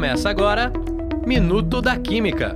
Começa 0.00 0.30
agora 0.30 0.72
Minuto 1.26 1.82
da 1.82 1.94
Química, 1.94 2.54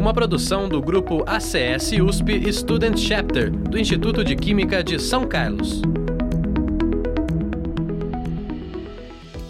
uma 0.00 0.14
produção 0.14 0.68
do 0.68 0.80
grupo 0.80 1.24
ACS 1.26 1.90
USP 2.00 2.52
Student 2.52 2.96
Chapter 2.96 3.50
do 3.50 3.76
Instituto 3.76 4.22
de 4.22 4.36
Química 4.36 4.80
de 4.80 4.96
São 5.00 5.26
Carlos. 5.26 5.82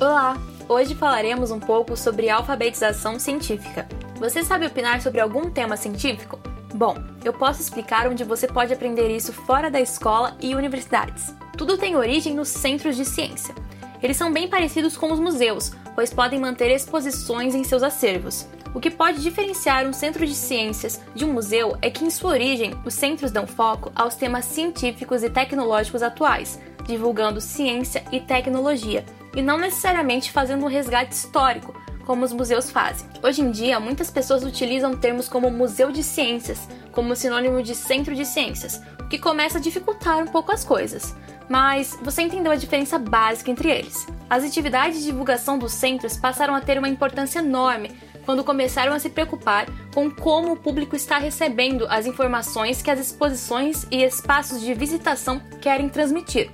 Olá! 0.01 0.39
Hoje 0.67 0.95
falaremos 0.95 1.51
um 1.51 1.61
pouco 1.61 1.95
sobre 1.95 2.31
alfabetização 2.31 3.19
científica. 3.19 3.87
Você 4.19 4.43
sabe 4.43 4.65
opinar 4.65 5.03
sobre 5.03 5.21
algum 5.21 5.51
tema 5.51 5.77
científico? 5.77 6.41
Bom, 6.73 6.97
eu 7.23 7.35
posso 7.35 7.61
explicar 7.61 8.09
onde 8.09 8.25
você 8.25 8.47
pode 8.47 8.73
aprender 8.73 9.15
isso 9.15 9.31
fora 9.31 9.71
da 9.71 9.79
escola 9.79 10.39
e 10.41 10.55
universidades. 10.55 11.35
Tudo 11.55 11.77
tem 11.77 11.97
origem 11.97 12.35
nos 12.35 12.49
centros 12.49 12.97
de 12.97 13.05
ciência. 13.05 13.55
Eles 14.03 14.17
são 14.17 14.33
bem 14.33 14.49
parecidos 14.49 14.97
com 14.97 15.13
os 15.13 15.21
museus, 15.21 15.73
pois 16.01 16.15
podem 16.15 16.41
manter 16.41 16.71
exposições 16.71 17.55
em 17.55 17.63
seus 17.63 17.83
acervos. 17.83 18.49
O 18.73 18.81
que 18.81 18.91
pode 18.91 19.21
diferenciar 19.21 19.85
um 19.85 19.93
centro 19.93 20.25
de 20.25 20.35
ciências 20.35 20.99
de 21.15 21.27
um 21.27 21.33
museu 21.35 21.77
é 21.83 21.91
que, 21.91 22.03
em 22.03 22.09
sua 22.09 22.31
origem, 22.31 22.73
os 22.87 22.95
centros 22.95 23.31
dão 23.31 23.47
foco 23.47 23.93
aos 23.95 24.15
temas 24.15 24.47
científicos 24.47 25.23
e 25.23 25.29
tecnológicos 25.29 26.03
atuais, 26.03 26.59
divulgando 26.87 27.39
ciência 27.39 28.03
e 28.11 28.19
tecnologia, 28.19 29.05
e 29.37 29.43
não 29.43 29.59
necessariamente 29.59 30.33
fazendo 30.33 30.65
um 30.65 30.69
resgate 30.69 31.13
histórico, 31.15 31.75
como 32.11 32.25
os 32.25 32.33
museus 32.33 32.73
fazem. 32.73 33.07
Hoje 33.23 33.41
em 33.41 33.53
dia, 33.53 33.79
muitas 33.79 34.11
pessoas 34.11 34.43
utilizam 34.43 34.97
termos 34.97 35.29
como 35.29 35.49
museu 35.49 35.93
de 35.93 36.03
ciências 36.03 36.59
como 36.91 37.15
sinônimo 37.15 37.63
de 37.63 37.73
centro 37.73 38.17
de 38.17 38.27
ciências, 38.27 38.83
o 38.99 39.07
que 39.07 39.17
começa 39.17 39.59
a 39.59 39.61
dificultar 39.61 40.19
um 40.19 40.27
pouco 40.27 40.51
as 40.51 40.65
coisas. 40.65 41.15
Mas 41.49 41.97
você 42.03 42.23
entendeu 42.23 42.51
a 42.51 42.57
diferença 42.57 42.99
básica 42.99 43.49
entre 43.49 43.71
eles. 43.71 44.09
As 44.29 44.43
atividades 44.43 44.99
de 44.99 45.05
divulgação 45.05 45.57
dos 45.57 45.71
centros 45.71 46.17
passaram 46.17 46.53
a 46.57 46.61
ter 46.61 46.79
uma 46.79 46.89
importância 46.89 47.39
enorme 47.39 47.93
quando 48.27 48.43
começaram 48.43 48.93
a 48.93 48.99
se 48.99 49.09
preocupar 49.09 49.67
com 49.95 50.11
como 50.11 50.55
o 50.55 50.57
público 50.57 50.97
está 50.97 51.17
recebendo 51.17 51.87
as 51.89 52.07
informações 52.07 52.83
que 52.83 52.91
as 52.91 52.99
exposições 52.99 53.87
e 53.89 54.03
espaços 54.03 54.61
de 54.61 54.75
visitação 54.75 55.41
querem 55.61 55.89
transmitir. 55.89 56.51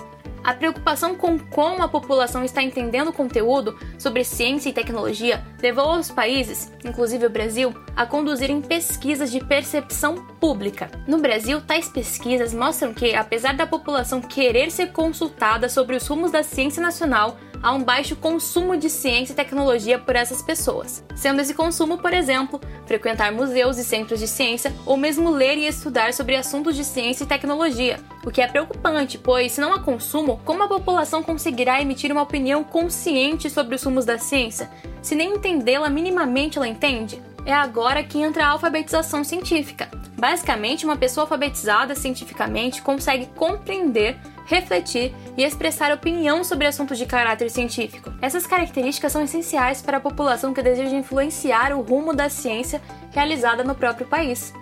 A 0.47 0.55
preocupação 0.55 1.17
com 1.17 1.37
como 1.37 1.83
a 1.83 1.89
população 1.89 2.45
está 2.45 2.63
entendendo 2.63 3.09
o 3.09 3.13
conteúdo 3.13 3.77
sobre 3.99 4.23
ciência 4.23 4.69
e 4.69 4.73
tecnologia 4.73 5.45
levou 5.61 5.99
os 5.99 6.09
países, 6.09 6.73
inclusive 6.85 7.27
o 7.27 7.31
Brasil, 7.31 7.75
a 7.97 8.07
conduzirem 8.07 8.63
pesquisas 8.63 9.33
de 9.33 9.45
percepção 9.45 10.15
pública. 10.39 10.89
No 11.05 11.19
Brasil, 11.19 11.61
tais 11.61 11.89
pesquisas 11.89 12.55
mostram 12.55 12.95
que, 12.95 13.13
apesar 13.13 13.55
da 13.55 13.67
população 13.67 14.21
querer 14.21 14.71
ser 14.71 14.93
consultada 14.93 15.69
sobre 15.69 15.97
os 15.97 16.07
rumos 16.07 16.31
da 16.31 16.45
ciência 16.45 16.81
nacional, 16.81 17.37
há 17.63 17.73
um 17.73 17.83
baixo 17.83 18.17
consumo 18.17 18.77
de 18.77 18.89
ciência 18.91 19.33
e 19.33 19.37
tecnologia 19.37 19.99
por 19.99 20.17
essas 20.17 20.43
pessoas, 20.43 21.05
sendo 21.15 21.41
esse 21.41 21.55
consumo, 21.55 21.99
por 21.99 22.13
exemplo, 22.13 22.61
frequentar 22.87 23.33
museus 23.33 23.79
e 23.79 23.85
centros 23.85 24.21
de 24.21 24.29
ciência 24.29 24.73
ou 24.85 24.97
mesmo 24.97 25.31
ler 25.31 25.57
e 25.59 25.67
estudar 25.67 26.13
sobre 26.13 26.37
assuntos 26.37 26.77
de 26.77 26.85
ciência 26.85 27.25
e 27.25 27.27
tecnologia, 27.27 27.99
o 28.25 28.31
que 28.31 28.41
é 28.41 28.47
preocupante, 28.47 29.19
pois 29.19 29.53
se 29.53 29.61
não 29.61 29.73
há 29.73 29.81
consumo, 29.81 30.41
como 30.45 30.63
a 30.63 30.69
população 30.69 31.23
conseguirá 31.23 31.81
emitir 31.81 32.13
uma 32.13 32.23
opinião 32.23 32.65
consciente 32.65 33.49
sobre 33.51 33.75
os 33.75 33.83
rumos 33.83 34.05
da 34.05 34.19
ciência, 34.19 34.71
se 35.03 35.15
nem 35.15 35.35
entendê-la 35.35 35.89
minimamente 35.89 36.59
ela 36.59 36.69
entende? 36.69 37.23
É 37.45 37.53
agora 37.53 38.03
que 38.03 38.19
entra 38.19 38.45
a 38.45 38.51
alfabetização 38.51 39.23
científica. 39.23 39.89
Basicamente, 40.19 40.85
uma 40.85 40.97
pessoa 40.97 41.25
alfabetizada 41.25 41.95
cientificamente 41.95 42.83
consegue 42.83 43.27
compreender 43.37 44.19
refletir 44.47 45.15
e 45.37 45.45
expressar 45.45 45.93
opinião 45.93 46.43
sobre 46.43 46.67
assuntos 46.67 46.97
de 46.97 47.05
caráter 47.05 47.51
científico. 47.51 48.13
Essas 48.23 48.47
características 48.47 49.13
são 49.13 49.23
essenciais 49.23 49.83
para 49.83 49.99
a 49.99 50.01
população 50.01 50.55
que 50.55 50.63
deseja 50.63 50.97
influenciar 50.97 51.73
o 51.73 51.83
rumo 51.83 52.15
da 52.15 52.31
ciência 52.31 52.81
realizada 53.11 53.63
no 53.63 53.75
próprio 53.75 54.07
país. 54.07 54.55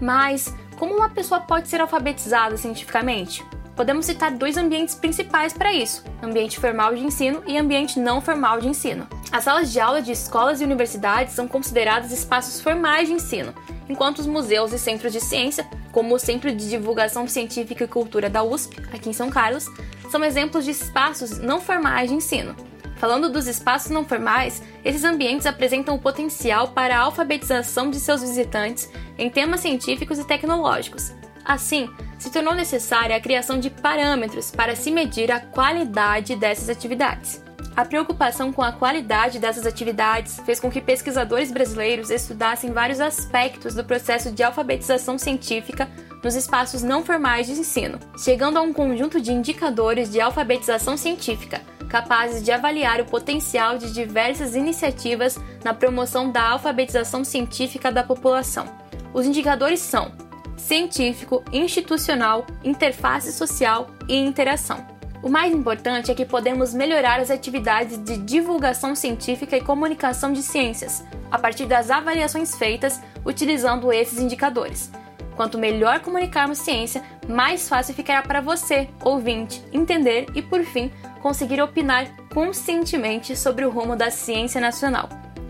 Mas 0.00 0.54
como 0.76 0.94
uma 0.94 1.08
pessoa 1.08 1.40
pode 1.40 1.68
ser 1.68 1.80
alfabetizada 1.80 2.56
cientificamente? 2.56 3.42
Podemos 3.74 4.06
citar 4.06 4.30
dois 4.30 4.56
ambientes 4.56 4.94
principais 4.94 5.52
para 5.52 5.72
isso: 5.72 6.04
ambiente 6.22 6.60
formal 6.60 6.94
de 6.94 7.04
ensino 7.04 7.42
e 7.46 7.58
ambiente 7.58 7.98
não 7.98 8.20
formal 8.20 8.60
de 8.60 8.68
ensino. 8.68 9.06
As 9.32 9.44
salas 9.44 9.72
de 9.72 9.80
aula 9.80 10.00
de 10.00 10.12
escolas 10.12 10.60
e 10.60 10.64
universidades 10.64 11.34
são 11.34 11.48
consideradas 11.48 12.12
espaços 12.12 12.60
formais 12.60 13.08
de 13.08 13.14
ensino, 13.14 13.52
enquanto 13.88 14.18
os 14.18 14.26
museus 14.26 14.72
e 14.72 14.78
centros 14.78 15.12
de 15.12 15.20
ciência, 15.20 15.66
como 15.92 16.14
o 16.14 16.18
Centro 16.18 16.50
de 16.50 16.68
Divulgação 16.68 17.26
Científica 17.26 17.84
e 17.84 17.88
Cultura 17.88 18.28
da 18.28 18.42
USP, 18.42 18.76
aqui 18.92 19.10
em 19.10 19.12
São 19.12 19.30
Carlos, 19.30 19.66
são 20.10 20.24
exemplos 20.24 20.64
de 20.64 20.70
espaços 20.70 21.38
não 21.38 21.60
formais 21.60 22.08
de 22.08 22.16
ensino. 22.16 22.54
Falando 22.96 23.30
dos 23.30 23.46
espaços 23.46 23.90
não 23.90 24.04
formais, 24.04 24.62
esses 24.84 25.04
ambientes 25.04 25.46
apresentam 25.46 25.94
o 25.94 25.98
potencial 25.98 26.68
para 26.68 26.96
a 26.96 27.00
alfabetização 27.00 27.90
de 27.90 28.00
seus 28.00 28.22
visitantes 28.22 28.90
em 29.18 29.28
temas 29.28 29.60
científicos 29.60 30.18
e 30.18 30.24
tecnológicos. 30.26 31.12
Assim, 31.44 31.90
se 32.18 32.30
tornou 32.30 32.54
necessária 32.54 33.14
a 33.14 33.20
criação 33.20 33.60
de 33.60 33.68
parâmetros 33.68 34.50
para 34.50 34.74
se 34.74 34.90
medir 34.90 35.30
a 35.30 35.40
qualidade 35.40 36.34
dessas 36.36 36.70
atividades. 36.70 37.42
A 37.76 37.84
preocupação 37.84 38.52
com 38.52 38.62
a 38.62 38.70
qualidade 38.70 39.40
dessas 39.40 39.66
atividades 39.66 40.38
fez 40.46 40.60
com 40.60 40.70
que 40.70 40.80
pesquisadores 40.80 41.50
brasileiros 41.50 42.08
estudassem 42.08 42.72
vários 42.72 43.00
aspectos 43.00 43.74
do 43.74 43.82
processo 43.82 44.30
de 44.30 44.44
alfabetização 44.44 45.18
científica 45.18 45.90
nos 46.22 46.36
espaços 46.36 46.84
não 46.84 47.04
formais 47.04 47.48
de 47.48 47.52
ensino, 47.52 47.98
chegando 48.16 48.58
a 48.58 48.62
um 48.62 48.72
conjunto 48.72 49.20
de 49.20 49.32
indicadores 49.32 50.08
de 50.12 50.20
alfabetização 50.20 50.96
científica, 50.96 51.60
capazes 51.88 52.44
de 52.44 52.52
avaliar 52.52 53.00
o 53.00 53.06
potencial 53.06 53.76
de 53.76 53.92
diversas 53.92 54.54
iniciativas 54.54 55.36
na 55.64 55.74
promoção 55.74 56.30
da 56.30 56.50
alfabetização 56.50 57.24
científica 57.24 57.90
da 57.90 58.04
população. 58.04 58.66
Os 59.12 59.26
indicadores 59.26 59.80
são 59.80 60.12
científico, 60.56 61.42
institucional, 61.52 62.46
interface 62.62 63.32
social 63.32 63.88
e 64.08 64.16
interação. 64.16 64.93
O 65.24 65.30
mais 65.30 65.50
importante 65.54 66.10
é 66.10 66.14
que 66.14 66.26
podemos 66.26 66.74
melhorar 66.74 67.18
as 67.18 67.30
atividades 67.30 67.96
de 68.04 68.18
divulgação 68.18 68.94
científica 68.94 69.56
e 69.56 69.60
comunicação 69.62 70.34
de 70.34 70.42
ciências, 70.42 71.02
a 71.30 71.38
partir 71.38 71.64
das 71.64 71.90
avaliações 71.90 72.54
feitas 72.54 73.00
utilizando 73.24 73.90
esses 73.90 74.18
indicadores. 74.18 74.92
Quanto 75.34 75.56
melhor 75.56 76.00
comunicarmos 76.00 76.58
ciência, 76.58 77.02
mais 77.26 77.66
fácil 77.66 77.94
ficará 77.94 78.20
para 78.20 78.42
você, 78.42 78.86
ouvinte, 79.02 79.64
entender 79.72 80.26
e, 80.34 80.42
por 80.42 80.62
fim, 80.62 80.92
conseguir 81.22 81.62
opinar 81.62 82.06
conscientemente 82.34 83.34
sobre 83.34 83.64
o 83.64 83.70
rumo 83.70 83.96
da 83.96 84.10
ciência 84.10 84.60
nacional. 84.60 85.08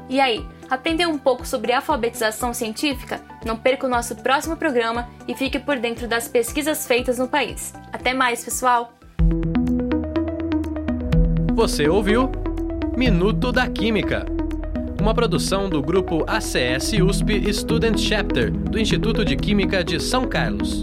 E 0.09 0.21
aí, 0.21 0.47
aprendeu 0.71 1.11
um 1.11 1.19
pouco 1.19 1.45
sobre 1.45 1.73
alfabetização 1.73 2.55
científica? 2.55 3.21
Não 3.45 3.57
perca 3.57 3.89
o 3.89 3.91
nosso 3.91 4.15
próximo 4.15 4.57
programa 4.57 5.09
e 5.27 5.35
fique 5.35 5.59
por 5.59 5.81
dentro 5.81 6.07
das 6.07 6.29
pesquisas 6.29 6.87
feitas 6.87 7.19
no 7.19 7.27
país. 7.27 7.75
Até 7.93 8.15
mais, 8.15 8.45
pessoal! 8.45 8.93
Você 11.55 11.89
ouviu 11.89 12.33
Minuto 12.97 13.53
da 13.53 13.69
Química, 13.69 14.27
uma 15.01 15.15
produção 15.15 15.71
do 15.71 15.81
grupo 15.81 16.25
ACS 16.27 16.95
USP 17.01 17.53
Student 17.55 17.97
Chapter 17.97 18.51
do 18.51 18.77
Instituto 18.77 19.25
de 19.25 19.37
Química 19.37 19.85
de 19.85 20.01
São 20.03 20.27
Carlos. 20.27 20.83